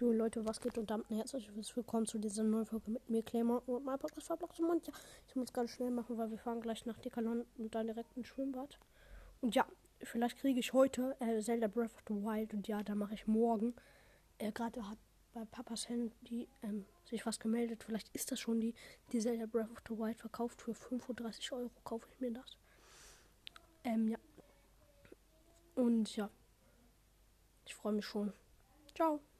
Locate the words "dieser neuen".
2.18-2.64